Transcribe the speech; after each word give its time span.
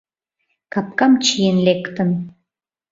Капкам 0.73 1.13
чиен 1.25 1.57
лектын. 1.65 2.09